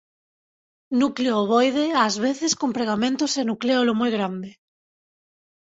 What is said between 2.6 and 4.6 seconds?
pregamentos e nucléolo moi grande.